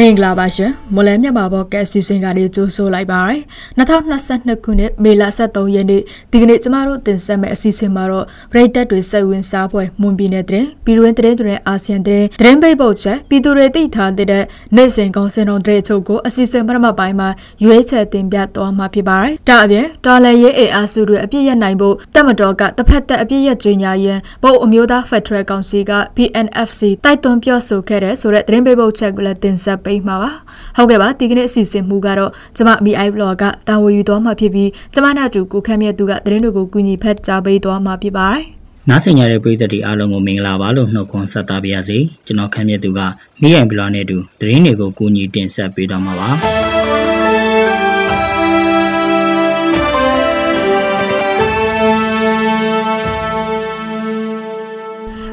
[0.00, 3.40] မင်္ဂလာပါရှင်မလဲမြတ်ပါဘောကက်စီစဉ်ကနေကြိုးဆိုလိုက်ပါရယ်
[3.78, 14.28] 2022ခုနှစ်မေလ23ရက်နေ့ဒီကနေ့ကျမတို့တင်ဆက်မယ့်အစီအစဉ်မှာတော့ပရိသတ်တွေစိတ်ဝင်စားပွဲမွန်ပြည်နယ်တဲ့ပြည်တွင်းတဲ့တဲ့အာဆီယံတဲ့တဲ့ပိတ်ပုတ်ချက်ပြည်သူတွေသိထားတဲ့
[14.76, 17.28] နိုင်စင်ကောင်းစင်တော်တဲ့အချုပ်ကိုအစီအစဉ်ပထမပိုင်းမှာ
[17.64, 30.30] ရွေးချယ်တင်ပြသွားမှာဖြစ်ပါတယ်ဒါအပြင်တော်လည်ရေးအေအာစုတွေအပြည့်ရနိုင်ဖို့တက်မတော်ကတစ်ဖက်သက်အပြည့်ရကြီးညာရန်ဘုတ်အမျိုးသားဖက်ဒရယ်ကောင်စီက PNFC တိုက်တွန်းပြောဆိုခဲ့တဲ့ဆိုတဲ့တဲ့ပိတ်ပုတ်ချက်ကိုလည်းတင်ဆက်ပေးမှာပါ
[30.76, 38.44] ဟုတ်ကဲ့ပါဒီကနေ့အစီအစဉ်မူကတော့ကျမ MI blog ကတာဝန်ယူသွားမှာဖြစ်ပြီးကျမနဲ့အတူကိုခမ်းမြတ်သူကသတင်းတွေကိုကူညီဖက်ကြားပေးသွားမှာဖြစ်ပါတယ်
[38.88, 43.00] နားဆင်ကြတဲ့ပရိသတ်တွေအားလုံးကိုမင်္ဂလာပါလို့နှုတ်ခွန်းဆက်သပါရစေကျွန်တော်ခမ်းမြတ်သူက
[43.42, 47.49] မိယံဘလော့နဲ့အတူသတင်းတွေကိုကူညီတင်ဆက်ပေးသွားမှာပါ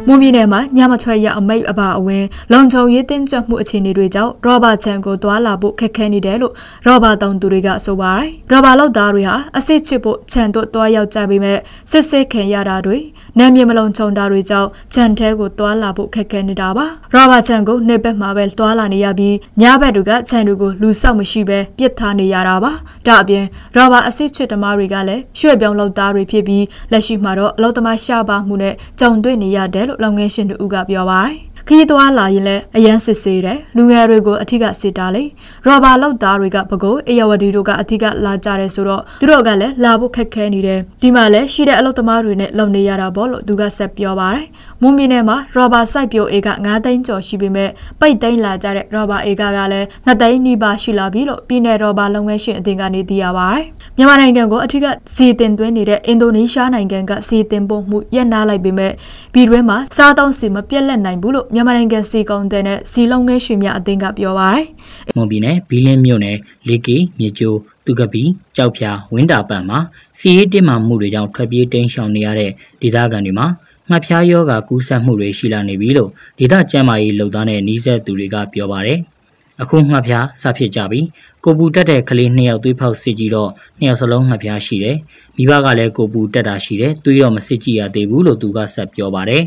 [0.10, 6.54] မွန်ပြည်နယ်မှာညမထွက်ရအမိတ်အပါအဝင်လုံခြုံရေးတင်းကျပ်မှုအခြေအနေတွေကြောင့်ရောဘာချန်ကိုတွာလာဖို့ခက်ခဲနေတယ်လို့
[6.86, 11.58] ရောဘာတောင်သူတွေကဆိုပါတယ်။ရောဘာလောက်သားတွေဟာအစစ်ချစ်ဖို့ချန်တို့တွားရောက်ကြပေမဲ့
[11.92, 12.98] စစ်စစ်ခံရတာတွေ
[13.38, 22.72] နာမည်မလုံခြုံတာတွေကြောင့်ချန်ထဲကိုတွာလာဖို့ခက်ခဲနေတာပါ။ရောဘာချန်ကိုနေဘက်မှာပဲတွာလာနေရပြီးညဘက်တွေကချန်တွေကိုလူဆောက်မရှိပဲပြစ်ထားနေရတာပါ။
[23.08, 31.34] ဒါအပြင်ရောဘာအစစ်ချစ်သမားတွေကလည်းရွှေ့ပြောင်းလောက်သားတွေဖြစ်ပြီးလက်ရှိမှာတော့အလောက်သမားရှားပါမှုနဲ့ကြုံတွေ့နေရတယ်လို့လုပ်ငန်းရှင်တို့ကပြောပါတယ်
[31.68, 35.24] ခရီးသွားလာရင်လည်းအရန်စစ်ဆေးတယ်လူငယ်တွေကိုအထက်ကစစ်တာလေ
[35.66, 44.46] ရော်ဘာလောက်သားတွေကပကုတ်အေယဝတီတို့ကအထက်ကလာကြတယ်ဆိုတော့သူတို့ကလည်းလာဖို့ခက်ခဲနေတယ်ဒီမှာလည်းရှိတဲ့အလုပ်သမားတွေနဲ့လုံနေရတာပေါ့လို့သူကဆက်ပြောပါတယ်
[44.82, 47.70] မွန်ပြည်နယ်မှာရော်ဘာစိုက်ပျိုးအေက9သိန်းကျော်ရှိပေမဲ့
[48.00, 53.66] ပိတ်သိမ်းလာကြတဲ့ရော်ဘာအေကကလည်း2သိန်းနီးပါးရှိလာပြီလို့ပြည်နယ်ရော်ဘာလုပ်ငန်းရှင်အသင်းကနေသိရပါတယ်
[53.98, 58.92] မြန်မာနိုင်ငံကိုအထက်ကစီတင်သွင်းနေတဲ့အင်ဒိုနီးရှားနိုင်ငံကစီတင်ပို့မှုရပ်နားလိုက်ပေမဲ့
[59.34, 64.66] ပြည်တွင်းမှာစားသုံးစီမပြတ်လက်နိုင်ဘူးလို့မြန်မာနိုင်ငံစီကုံတဲ့နဲ့စီလုံးငယ်ရှင်များအသင်းကပြောပါရယ်။
[65.18, 66.38] မွန်ပြည်နယ်ဘီလင်းမြို့နယ်
[66.68, 68.24] လေကီမြေကျိုးသူကပီ
[68.58, 69.80] ကြောက်ဖြာဝင်းတာပန့်မှာ
[70.20, 72.52] စီရေးတင်မှမှုတွေကြောင့်ထွက်ပြေးတိမ်းရှောင်နေရတဲ့
[72.82, 73.48] ဒေသခံတွေမှာ
[73.90, 76.10] ငှက်ဖျားယောဂါကူးစက်မှုတွေရှိလာနေပြီလို့
[76.40, 79.02] ဒေသကျန်းမာရေးလုပ်သားနဲ့နှီးဆက်သူတွေကပြောပါရယ်။
[79.62, 81.02] အခုငှက်ဖျားစဖြစ်ကြပြီ
[81.44, 84.98] ကိုပူတက်တဲ့ကလေးနှစ်ယောက်သွေးဖောက်စစ်ကြည့်တော့နှစ်ယောက်စလုံးငှက်ဖျားရှိတယ်
[85.36, 89.44] မိဘကလည်းကိုပူတက်တာရှိတယ်သွေးတော့မစစ်ကြည့်ရသေးဘူးလို့သူကဆက်ပြောပါတယ်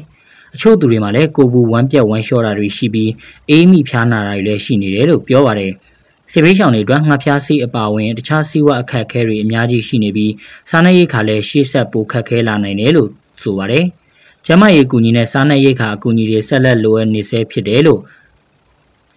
[0.54, 3.10] အချို့သူတွေမှာလည်းကိုပူဝမ်းပြက်ဝမ်းလျှောတာတွေရှိပြီး
[3.50, 5.72] အေးမိဖျားနာတာတွေလည်းရှိနေတယ်လို့ပြောပါတယ်
[6.32, 10.32] ဆေးဘေးရှောင်တွေအတွက်ငှက်ဖျားဆေးအပါအဝင်တခြားဆေးဝါးအခက်အခဲတွေအများကြီးရှိနေပြီး
[10.70, 13.10] စားနပ်ရိက္ခာလည်းရှေ့ဆက်ပိုခက်ခဲလာနိုင်တယ်လို့
[13.42, 13.84] ဆိုပါတယ်
[14.46, 18.00] ကျမရေးကူညီနဲ့စားနပ်ရိက္ခာအကူအညီတွေဆက်လက်လိုအပ်နေဆဲဖြစ်တယ်လို့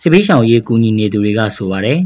[0.02, 2.00] ဆေးဘေးရှောင်ရေးကူညီနေသူတွေကဆိုပါတယ်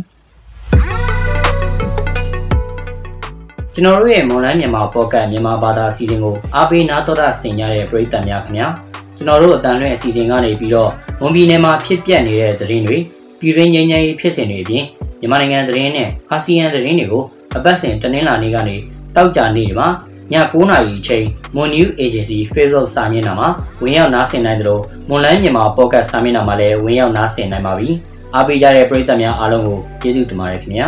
[3.74, 8.68] ကျွန်တော်တို့ရဲ့မွန်လန်းမြန်မာပေါ့ကတ်မြန်မာဘာသာအစီအစဉ်ကိုအားပေးနားတော်တာဆင်ကြတဲ့ပရိသတ်များခင်ဗျာ
[9.16, 12.98] ကျွန်တော်တို့အတန်လွင့်အစီအစဉ်ကနေပြီးတော့မွန်ပြည်နယ်မှာဖြစ်ပျက်နေတဲ့သတင်းတွေ
[13.40, 14.86] ပြည်ရင်းငြိမ်းချမ်းရေးဖြစ်စဉ်တွေအပြင်
[15.20, 17.24] မြန်မာနိုင်ငံသတင်းနဲ့အာဆီယံသတင်းတွေကို
[17.58, 18.76] အပတ်စဉ်တနင်္လာနေ့ကနေ
[19.16, 19.88] တောက်ကြနေ့မှာ
[20.34, 23.50] ည9:00နာရီအချိန် Moon News Agency Facebook စာမျက်နှာမှာ
[23.82, 24.80] ဝင်ရောက်နားဆင်နိုင်သလို
[25.10, 27.90] မွန်လန်းမြန်မာပေါ့ကတ်စာမျက်နှာမှာလည်းဝင်ရောက်နားဆင်နိုင်ပါပြီ
[28.36, 30.88] အားပေးကြတဲ့ပရိသတ်များအားလုံးကိုကျေးဇူးတင်ပါတယ်ခင်ဗျာ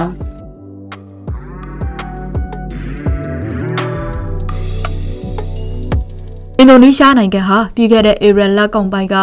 [6.58, 9.16] အင်ဒိုနီးရှားနိုင်ငံဟာပြီးခဲ့တဲ့ဧပြီလကုန်ပိုင်းက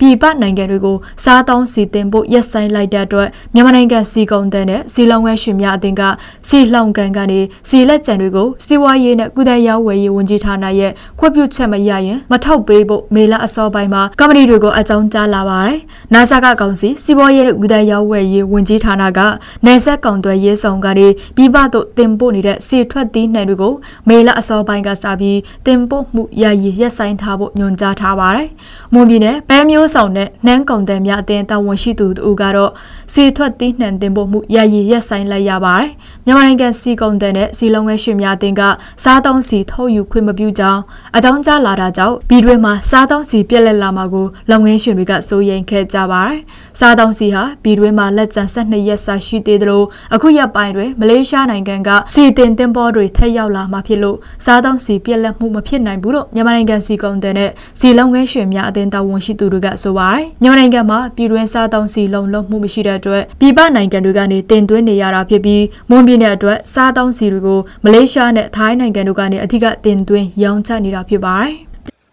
[0.00, 6.02] ပြည်ပနိုင်ငံတွေကိုစားတောင်းစီတင်ဖို့ရက်ဆိုင်လိုက်တဲ့အတွက်မြန်မာနိုင်ငံစီကုံတန်းနဲ့စီလောင်ဝဲရှင်များအသင်းက
[6.48, 15.78] စီလောင်ကန်ကနေစီလက်ကျန်တွေကိုစီဝါရေးနဲ့ကုသရေးဝယ်ရေးဝန်ကြီးဌာနရဲ့ခွင့်ပြုချက်မရရင်မထောက်ပေးဖို့မေလအစောပိုင်းမှာကမ္ပဏီတွေကိုအကြောင်းကြားလာပါတယ်။
[16.14, 19.20] နာဆာကကောင်စီစီဝါရေးနဲ့ကုသရေးဝယ်ရေးဝန်ကြီးဌာနက
[19.66, 21.06] နေဆက်ကောင်တွယ်ရေးဆောင်ကနေ
[21.36, 23.72] ပြည်ပသို့တင်ပို့နေတဲ့စီထွက်သီးနှံတွေကို
[24.08, 28.48] မေလအစောပိုင်းကစပြီးတင်ပို့မှုရည်ရက်ဆိုင်ထားဖို့ညွှန်ကြားထားပါတယ်။
[28.92, 32.72] မွန်ပြည်နယ်ပဲမျိုးဆောင်တဲ့နှမ်းကုန်တဲ့များအတင်းတာဝန်ရှိသူတို့ကတော့
[33.12, 35.90] စီထွက်သီးနှံတင်ပို့မှုရည်ရက်ဆိုင်လိုက်ရပါတယ်။
[36.26, 38.62] မြန်မာနိုင်ငံစီကုန်တဲ့နဲ့စီလုံးဝဲရှင်များအတင်းက
[39.02, 40.80] စားသုံးစီထုတ်ယူခွင့်မပြုကြောင်း
[41.16, 46.38] အကြောင်းကြားလာတာကြောင့်ပြည်တွင်းမှာစားသုံးစီပြက်လက်လာမှာကိုလုပ်ငန်းရှင်တွေကစိုးရိမ်ခဲ့ကြပါတယ်။
[46.78, 49.82] စားသုံးစီဟာပြည်တွင်းမှာလက်ကျန်12ရက်စာရှိသေးသလို
[50.14, 57.50] အခုရက်ပိုင်းတွင်မလေးရှားနိုင်ငံကစီတင်တင်ပေါ်တွေထက်ရောက်လာမှာဖြစ်လို့စားသုံးစီပြက်လက်မှုမဖြစ်နိုင်ဘူးလို့မြန်မာနိုင်ငံစီကုန်တဲ့နဲ့
[57.80, 71.54] စီလုံးငန်းရှင်များအသင်းတာဝန်ရှိသူတွေကဆိုပါတယ်။မြန်မာနိုင်ငံမှာပြည်တွင်းစားသုံးစီလုံလောက်မှုမရှိတဲ့အတွက်ပြည်ပနိုင်ငံတွေကနေတင်သွင်းနေရတာဖြစ်ပြီးမွန်ပြည်နယ်အတွက်စားသုံးစီတွေကိုမလေးရှားနဲ့ထိုင်းနိုင်ငံတို့ကနေအထူးတင်သွင်းရောင်းချနေတာဖြစ်ပါတယ်။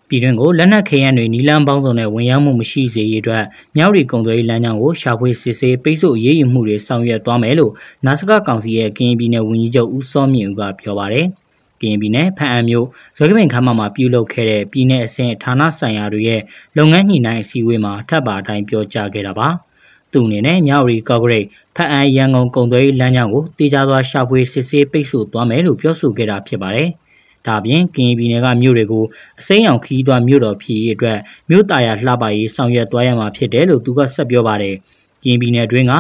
[0.10, 3.44] ပြည်တွင်းကိုလက်နက်ခဲယမ်းတွေနီလန်းပေါင်းစုံနဲ့ဝင်ရောက်မှုမရှိစေရေးအတွက်
[3.78, 7.72] မြောက်ရီကုံသွေးလမ်းကြောင်းကိုရှာဖွေစစ်ဆေးပိတ်ဆို့ရေးယူမှုတွေဆောင်ရွက်သွားမယ်လို့
[8.06, 11.28] နာစကကောင်စီရဲ့ကရင်ပြည်နယ်ဝန်ကြီးချုပ်ဦးစောမြင့်ဦးကပြောပါတယ်။
[11.82, 12.88] ကရင်ပြည်နယ်ဖန်အံမြို့
[13.18, 16.42] ဇော်ကပင်ခမ်းမမှာပြုလုပ်ခဲ့တဲ့ပြည်내အဆင့်ဌာနဆိုင်ရာတွေရဲ့
[16.78, 19.50] လုပ်ငန်းညှိနှိုင်းအစည်းအဝေးမှာထပ်ပါအတိုင်းပြောကြားခဲ့တာပါ။
[20.12, 21.46] သူသူအနေနဲ့မြောက်ရီကော့ဂရိတ်
[21.76, 26.90] ဖက်အံရန်ကုန်ကုံသွေးလမ်းကြောင်းကိုတေချာစွာရှာဖွေစစ်ဆေးပိတ်ဆို့သွားမယ်လို့ပြောဆိုခဲ့တာဖြစ်ပါတယ်။
[27.48, 29.06] ဒါပြင်ကရင်ပြည်နယ်ကမြို့တွေကို
[29.40, 31.20] အစိမ်းအောင်ခီးသွားမြို့တော်ဖြစ်ရေးအတွက်
[31.50, 34.76] မြို့တာယာလှပရေးဆောင်ရွက်သွားရမှာဖြစ်တယ်လို့သူကဆက်ပြောပါတယ်။
[35.24, 35.94] ကရင်ပြည်နယ်အတွင်းက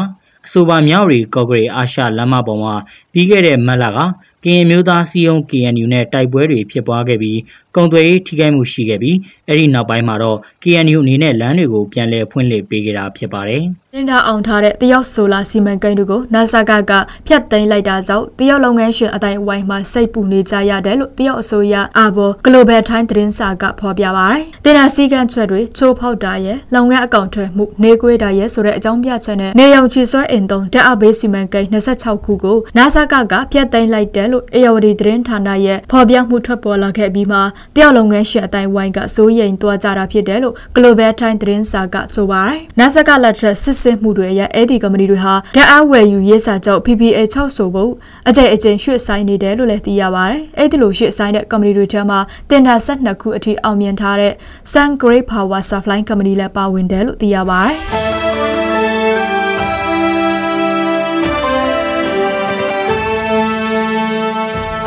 [0.46, 2.76] အဆိုပါမြောက်ရီကော့ဂရိတ်အာရှလမ်းမပေါ်မှာ
[3.12, 4.00] ပြီးခဲ့တဲ့မတ်လက
[4.44, 7.39] ကရင်မျိုးသားစီယုံ KNU နဲ့တိုက်ပွဲတွေဖြစ်ပွားခဲ့ပြီး
[7.75, 9.18] ကုံသွေးထိခိုက်မှုရှိခဲ့ပြီး
[9.48, 13.63] အဲ့ဒီနောက်ပိုင်းမှာတော့ KNU အနေနဲ့လမ်းတွေကိုပြန်လည်ဖွင့်လှစ်ပေးခဲ့တာဖြစ်ပါတယ်။။
[13.94, 16.92] တင်တာအောင်ထားတဲ့တရုတ်ဆိုလာစီမံကိန်းတို့ကို NASA ကက
[17.28, 37.40] ဖျက်သိမ်းလိုက်တာကြောင့်တရုတ်လုပ်ငန်းရှင်အတိုင်းဝိုင်းမှာစိတ်ပူနေကြရတယ်လို့တရုတ်အစိုးရအာဘော် Global Time သတင်းစာကဖော်ပြပါရတယ်။တင်တာစည်းကမ်းချက်တွေချိုးဖောက်တာရဲ့လုပ်ငန်းအကောင့်ထွဲမှုနေကွေးတာရဲ့ဆိုတဲ့အကြောင်းပြချက်နဲ့နေရောင်ခြည်ဆွဲအင်တုံတက်အဘေးစီမံကိန်း26ခုကို NASA ကကဖျက်သိမ်းလိုက်တယ်လို့အေယဝတီသတင်းဌာနရဲ့ဖော်ပြမှုထွက်ပေါ်လာခဲ့ပြီးမှ
[37.76, 47.92] တရုတ်လုပ်ငန်းရှင်အတိုင်းဝိုင်းကစိုးရိမ်သွားကြတာဖြစ်တယ်လို့ Global Time သတင်းစာကဆိုပါတယ်။ NASA ကလက်ထက်စစ်ဆေးမှုတွေရဲ့အဲ့ဒီကုမ္ပဏီတွေဟာဓာတ်အားဝယ်ယူရေးစာချုပ် PPA 6ဆိုဖို့
[48.30, 52.20] အကြိမ်အကြိမ်ရွှေ့ဆိုင်နေတယ်လို့လည်းသိရပါတယ်။အဲ့ဒီလိုရွှေ့ဆိုင်တဲ့ကုမ္ပဏီတွေထဲမှာ
[52.50, 54.34] တင်ဒါ12ခုအထိအောင်မြင်ထားတဲ့
[54.72, 57.78] Sun Great Power Supply Company လည်းပါဝင်တယ်လို့သိရပါတယ်။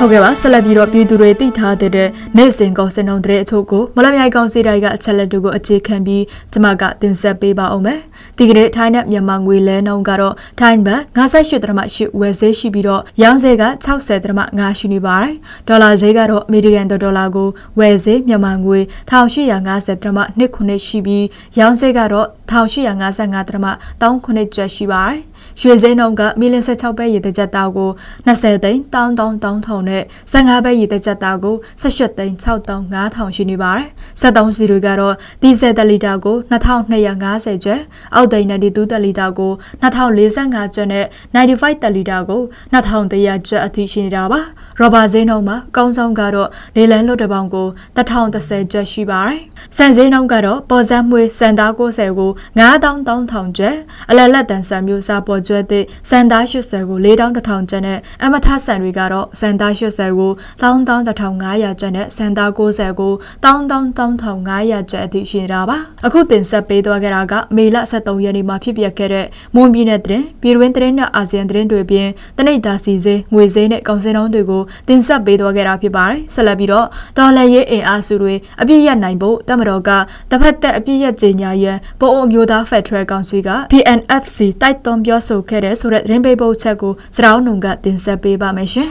[0.03, 7.99] ဟုတ်ကဲ့ပါဆက်လက်ပြီးတော့ပြည်သူတွေသိထားတဲ့နေ့စဉ်ကောင်စင်တော်တဲ့အချို့ကိုမလမြိုင်ကောင်စီတိုင်းကအချက်လက်တို့ကိုအခြေခံပြီးကျွန်မကတင်ဆက်ပေးပါအောင်မယ်။
[8.39, 15.35] ဒီကနေ့ထိုင်းနဲ့မြန်မာငွေလဲနှုန်းကတော့ထိုင်းဘတ်58.8ဝယ်ဈေးရှိပြီးတော့ရောင်းဈေးက60.5ရှိနေပါတယ်။
[15.69, 17.49] ဒေါ်လာဈေးကတော့အမေရိကန်ဒေါ်လာကို
[17.79, 18.79] ဝယ်ဈေးမြန်မာငွေ
[19.11, 21.27] 1850.2ရှိပြီး
[21.59, 25.21] ရောင်းဈေးကတော့1855.3ကျပ်ရှိပါတယ်။
[25.63, 27.91] ရွှေဈေးနှုန်းကမီလ16ပဲရေတစ်ကြက်သားကို
[28.27, 30.03] 20သိန်းတောင်းတောင်းတောင်းထောင်နဲ့
[30.33, 33.89] 15ပဲရေတစ်ကြက်သားကို18သိန်း6တောင်း9000ရှိနေပါတယ်။
[34.23, 37.81] 73စီတွေကတော့ဒီဇယ်တလီတာကို2250ကျပ်
[38.15, 39.53] အောက်သိန်း92တလီတာကို
[39.83, 42.41] 2045ကျပ်နဲ့95တလီတာကို
[42.73, 44.41] 2100ကျပ်အထိရှိနေတာပါ။
[44.79, 49.41] ရောဘာဈေးနှုန်းမှာကောင်းဆောင်ကတော့လေလံလွတ်တစ်ပေါင်ကို1030ကျပ်ရှိပါတယ်။
[49.77, 53.77] စံဈေးနှုန်းကတော့ပေါ်စမ်းမွေးစံသား90ကို9000ကျပ်
[54.11, 60.33] အလလက်တန်ဆန်မျိုးစားပေါ်ကျွဲသည့်စံသား80ကို4000ကျပ်နဲ့အမထဆန်တွေကတော့စံသား80ကို
[60.63, 63.13] 11500ကျပ်နဲ့စံသား90ကို
[63.45, 65.77] 11500ကျပ်အထိရှိနေတာပါ
[66.07, 69.27] အခုတင်ဆက်ပေးသွားခဲ့တာကမေလ23ရက်နေ့မှာဖြစ်ပျက်ခဲ့တဲ့
[69.57, 76.87] မွန်ပြည်နယ်သတင်းပြည်တွင်းသတင်းနဲ့အာဆီယံသတင်းတွေပြင်တနိဒာစီစေးငွေစေးနဲ့ကောင်စင်တုံးတွေကိုတင်ဆက်ပေးသွားခဲ့တာဖြစ်ပါတယ်ဆက်လက်ပြီးတော့
[77.17, 79.91] ဒေါ်လာရေးအင်အားစုတွေအပြည့်ရနိုင်ဖို့တမတော်က
[80.31, 88.89] တစ်ဖက်သက်အပြည့်ရကြေညာရန်ပို့အမျိုးသားဖက်ဒရယ်ကောင်စီက PNFC တိုက်တွန်းပြောဆိုခဲ့တဲ့ဆိုတဲ့သတင်းပေးပို့ချက်ကိုစရောင်းနုံကတင်ဆက်ပေးပါမယ်ရှင်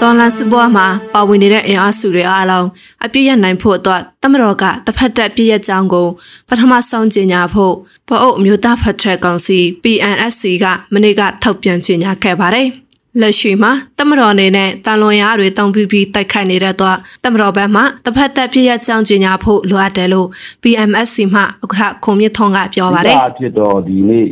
[0.00, 2.66] တော်လန်စစ်ပွဲမှာပါဝင်နေတဲ့အင်အားစုတွေအားလုံး
[3.04, 6.08] အပြည့်ရနိုင်ဖို့အတွက်တမတော်ကတစ်ဖက်သက်ပြည့်ရကြောင်းကို
[6.48, 7.74] ပထမဆုံးကြေညာဖို့
[8.08, 12.68] ဗအုပ်အမျိုးသားဖက်ဒရယ်ကောင်စီ PNSC ကမနေ့ကထုတ်ပြန်ကြေညာခဲ့ပါတယ်။
[13.20, 20.28] လက်ရှိမှာတမတော်အနေနဲ့တန်လွန်ရာတွေတောင်းပြီးပြီးတိုက်ခိုက်နေတဲ့တော့တမတော်ဘက်မှတစ်ဖက်သက်ပြည့်ရကြောင်းကြေညာဖို့လိုအပ်တယ်လို့
[20.62, 24.26] PMSC မှဥက္ကဋ္ဌခုံမြင့်ထွန်းကပြောပါတယ်ဖြစ်တော့ဒီနေ့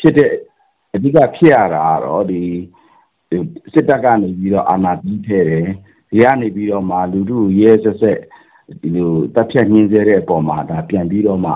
[0.00, 0.30] ဖြစ်တဲ့
[0.94, 2.42] အဓိကဖြစ်ရတာကတော့ဒီ
[3.72, 5.64] စစ်တပ်ကနေပြီးတော့အာဏာပြီးထဲတယ်
[6.10, 8.18] ဒီကနေပြီးတော့မှလူထုရဲဆက်ဆက်
[8.80, 11.52] ဒီလိုတပ်ဖြတ်ညှင်းဆဲတဲ့အပေါ်မှာဒါပြန်ပြီးတော့မှ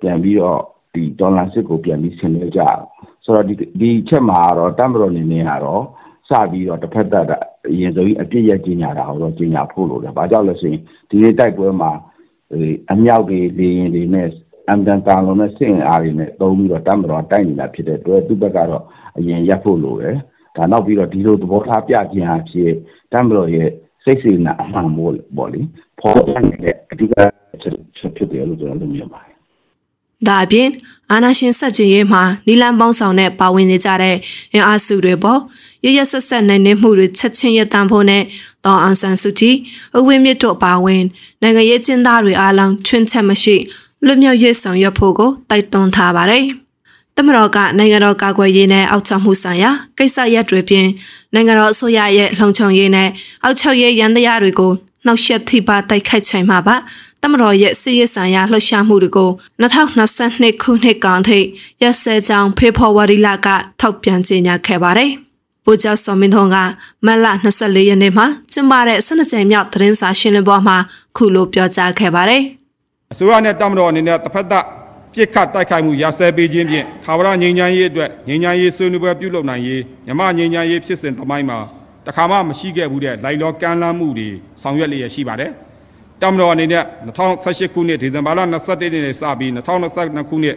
[0.00, 0.60] ပြန်ပြီးတော့
[0.94, 2.84] ဒီဒေါ်လာစစ်ကိုပြန်ပြီးဆင်နွှဲကြအောင်
[3.24, 5.82] ဆိုတော့ဒီဒီချက်မှာတော့တမ်ဘရော်နေနေကတော့
[6.28, 7.26] စပြီးတော့တစ်ဖက်သက်
[7.70, 11.90] အရင်ဆုံးအပြစ်ရကြီးညာတာဟောတော့ကြီးညာဖို့လို့တယ်။ဘာကြောင့်လဲဆိုရင်ဒီနေ့တိုက်ပွဲမှာ
[12.92, 14.28] အမြောက်တွေလေရင်တွေနဲ့
[14.68, 18.84] အမ်ဒန်တာလုံးနဲ့စင်အားတွေနဲ့တုံးပြီးတော့တမ်ဘရော်တိုက်နေတာဖြစ်တဲ့အတွက်သူ့ဘက်ကတော့
[19.18, 20.16] အရင်ရပ်ဖို့လိုတယ်။
[20.56, 22.72] ဒါနောက်ပြီးတော့ဒီလိုသဘောထားပြခြင်းအဖြစ်
[23.12, 23.68] တမ်ဘရော်ရဲ့
[24.04, 25.60] စိတ်စေနာအမှန်မို့ပေါ့လေ
[26.00, 27.14] ဖော်ပြနေတဲ့အဓိက
[27.62, 27.66] ချ
[28.04, 29.33] က်ဖြစ်တယ်လို့ကျွန်တော်တို့မြင်ပါတယ်။
[30.28, 30.68] ဒါအပြင်
[31.12, 34.16] အာနာရှင်ဆက်ကျင်ရေးမှာနီလန်ပေါင်းဆောင်နဲ့ပါဝင်နေကြတဲ့
[34.52, 35.40] အင်အားစုတွေပေါ်
[35.84, 38.22] ရရဆက်ဆက်နိုင်နေမှုတွေချက်ချင်းရတန်ဖို့နဲ့
[38.64, 39.56] တောင်အောင်ဆန်းစုကြည်
[39.96, 41.02] အဝင်းမြစ်တို့ပါဝင်
[41.42, 43.56] နိုင်ငံရေးကျင်းသားတွေအားလုံးချွင်းချက်မရှိ
[44.04, 46.44] လွတ်မြောက်ရေးဆောင်ရွက်ဖို့ကိုတိုက်တွန်းထားပါတယ်။
[47.16, 50.86] တမတော်ကနိုင်ငံတော်ကာကွယ်ရေးနဲ့အောက်ချမှုဆိုင်ရာကိစ္စရပ်တွေပြင်
[51.34, 53.08] နိုင်ငံတော်အစိုးရရဲ့လုံခြုံရေးနဲ့
[53.44, 54.72] အောက်ချုပ်ရေးရန်တရားတွေကို
[55.06, 56.76] နှောက်ယှက်ထိပါတိုက်ခိုက်ချိန်မှာပါ
[57.22, 59.30] တမတော်ရဲ့စစ်ရေးဆိုင်ရာလှုပ်ရှားမှုတွေကို
[59.60, 61.38] 2022ခုနှစ်ကောင်ထိ
[61.82, 63.48] ရက်စဲကြောင်ဖေဖော်ဝါရီလက
[63.80, 65.10] ထောက်ပြန်ကြေညာခဲ့ပါတယ်။
[65.64, 66.56] ဗိုလ်ချုပ်စောမင်းထွန်းက
[67.06, 70.76] မတ်လ24ရက်နေ့မှာကျင်းပတဲ့12ကြိမ်မြောက်သတင်းစာရှင်းလင်းပွဲမှာ
[71.16, 72.42] ခုလိုပြောကြားခဲ့ပါတယ်။
[73.12, 74.64] အစိုးရနဲ့တမတော်အနေနဲ့တစ်ဖက်သက်
[75.14, 81.58] ပြစ်ခတ်တိုက်ခိုက်မှုရာဆဲပေးခြင်းဖြင့်ထာဝရငြိမ်းချမ်းရေးအတွက်ငြိမ်းချမ်းရေးဆွေးနွေးပွဲပြုလုပ်နိုင်ရေးမြမငြိမ်းချမ်းရေးဖြစ်စဉ်သမိုင်းမှာ
[82.06, 84.28] တခါမှမရှိခဲ့ဘူးတဲ့လိုက်လောကမ်းလှမ်းမှုတွေ
[84.62, 85.50] ဆောင်ရွက်လျက်ရှိပါတယ်။
[86.22, 90.56] တမတော်အနေနဲ့2018ခုနှစ်ဒီဇင်ဘာလ21ရက်နေ့စပြီး2022ခုနှစ်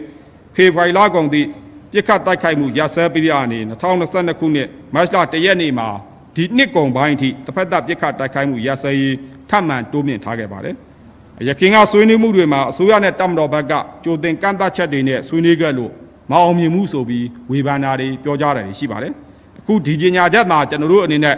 [0.54, 1.48] ဖေဖော်ဝါရီလကုန်သည့်
[1.92, 5.88] ပြစ်ခတ်တိုက်ခိုက်မှုရစဲပြီးရနေ2022ခုနှစ်မတ်လ1ရက်နေ့မှာ
[6.36, 9.16] ဒီနှစ်ကုန်ပိုင်းအထိတစ်ဖက်သက်ပြစ်ခတ်တိုက်ခိုက်မှုရစဲရေး
[9.50, 10.74] ထပ်မံတိုးမြင့်ထားခဲ့ပါတယ်။
[11.48, 13.72] ရခိုင်ကဆွေးနွေးမှုတွေမှာအစိုးရနဲ့တမတော်ဘက်က
[14.04, 15.92] ကြိုတင်ကန့်သတ်ချက်တွေနဲ့ဆွေးနွေးခဲ့လို့
[16.30, 19.27] မအောင်မြင်မှုဆိုပြီးဝေဖန်တာတွေပြောကြတာတွေရှိပါတယ်။အ
[19.68, 21.36] ခုဒီကြီးညာချက်မှာကျွန်တော်တို့အနေနဲ့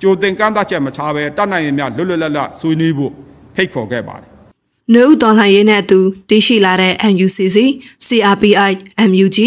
[0.00, 3.12] ကြိုတင်ကန့်သတ်ချက်မချဘဲတတ်နိုင်ရင်များလွတ်လွတ်လပ်လပ်ဆွေးနွေးဖို့
[3.54, 4.28] ဖိတ်ခေါ်ခဲ့ပါတယ်။
[4.94, 7.58] နှုတ်တော်လှန်ရေးနဲ့အတူတည်ရှိလာတဲ့ NUCC,
[8.06, 8.72] CRPI,
[9.10, 9.38] MUG,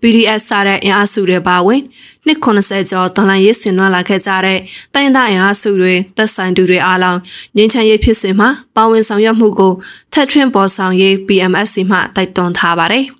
[0.00, 1.82] PDS စတဲ့အင်အားစုတွေပါဝင်
[2.26, 4.58] နှစ်80ကျော်တော်လှန်ရေးဆင်နွှဲလာခဲ့ကြတဲ့
[4.94, 7.18] တိုင်းဒေသအင်အားစုတွေသက်ဆိုင်သူတွေအားလုံး
[7.56, 9.72] ငြိမ်းချမ်းရေးဖြစ်စဉ်မှာပါဝင်ဆောင်ရွက်မှုကို
[10.12, 13.06] ထက်ထွင်းပေါ်ဆောင်ရေး PMSC မှတိုက်တွန်းထားပါတယ်။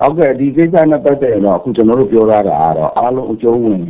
[0.00, 3.80] ဟုတ်ကဲ့ဒီကိစ္စနဲ့ပတ်သက်ရင်တော့အခုကျွန်တော်တို့ပြောရတာကတော့အားလုံးအကျုံးဝင်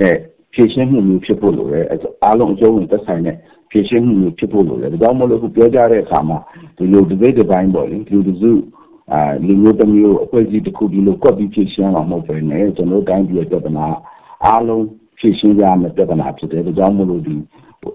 [0.00, 0.16] တဲ့
[0.52, 1.86] ဖြည့်ရှင်းမှုမျိုးဖြစ်ဖို့လိုတယ်
[2.24, 3.36] အားလုံးအကျုံးဝင်သက်ဆိုင်တဲ့
[3.70, 6.38] ဖြည့်ရှင်းမှုမျိုးဖြစ်ဖို့လိုတယ်ဒါကြောင့်မို့လို့အခုပြောကြတဲ့အခါမှာ
[6.76, 8.52] ဒီလိုဒီဘေးဒီပိုင်းပေါ့လေလူတစု
[9.12, 13.86] အာလူမျိုးတစ်မျိုးအဖွဲ့အစည်းတစ်ခုဒီလိုကွက်ပြီးဖြည့်ရှင်းအောင်မဟုတ်ဘဲနဲ့ကျွန်တော်တို့တိုင်းပြည်ရဲ့ပြဿနာ
[14.46, 14.84] အားလုံး
[15.18, 17.36] ဖြည့်ရှင်းကြမယ့်ပြဿနာဖြစ်တယ်ဒါကြောင့်မို့လို့ဒီ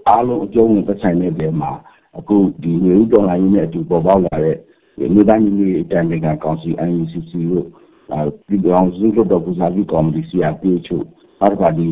[0.08, 1.72] အားလုံးအကျုံးဝင်သက်ဆိုင်တဲ့နေရာမှာ
[2.18, 4.56] အခုဒီဝေဥတော်လိုင်းနဲ့အတူပေါ်ပေါက်လာတဲ့
[5.14, 7.66] လူတိုင်းမျိုးအတန်တွေကကောင်စီ NUCC တို့
[8.48, 11.06] ဒီကောင်စုတို့တော့ပူဇာပြီးကော်မတီ CRP ချုပ်
[11.40, 11.86] နောက်ကဒီ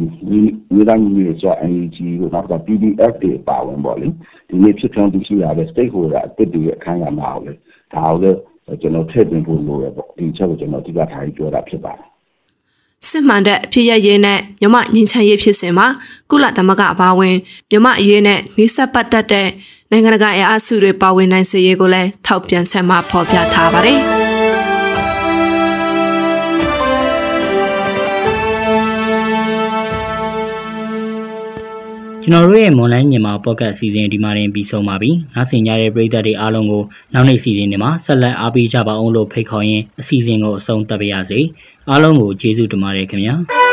[0.75, 4.09] လူတိုင်းမျိုးရဲ့ NUG တို့နောက်က PDF တွေပါဝင်ပေါ့လေ
[4.49, 7.53] ဒီနေ့ဖြစ်ထွန်းတည်ရှိရတဲ့ stakeholder အသစ်တွေရဲ့အခမ်းအနားမှာလေ
[7.95, 8.39] ဒါကိုလည်း
[8.81, 12.11] ကျွန်တော်ထည့်သွင်းဖို့လိုရပေါ့ဒီချက်ကိုကျွန်တော်အဓိကထားပြီးပြောတာဖြစ်ပါတယ်
[13.09, 15.87] စစ်မှန်တဲ့အဖြစ်ရရေးနဲ့မြမငင်းချမ်းရေးဖြစ်စဉ်မှာ
[16.31, 17.37] ကုလသမဂ္ဂအပါအဝင်
[17.71, 19.49] မြမအရေးနဲ့နှိစက်ပတ်သက်တဲ့
[19.93, 24.01] နိုင်ငံတကာအင်အားစုတွေပါဝင်နိုင်စေရေးကိုလည်းထောက်ပြန်ချက်မှဖော်ပြထားပါတယ်။။
[32.25, 36.83] ကျွန်တော်တို့ရဲ့မွန်လိုင်းမြန်မာပေါ့ကတ်အစီအစဉ်ဒီမှာတင်ပြီးဆုံးပါပြီ။နောက်ဆင်ကြတဲ့ပရိသတ်တွေအားလုံးကို
[37.15, 41.41] နောက်နေ့အစီအစဉ်တွေမှာဆက်လက်အားပေးကြပါအောင်လို့ဖိတ်ခေါ်ရင်းအစီအစဉ်ကိုအဆုံးသတ်ပါရစေ။
[41.91, 43.37] အားလုံးကိုကျေးဇူးတင်ပါတယ်ခင်ဗျာ။